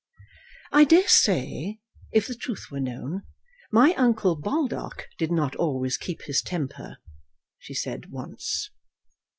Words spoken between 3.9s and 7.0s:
uncle Baldock did not always keep his temper,"